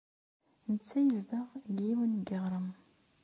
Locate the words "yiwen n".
1.85-2.23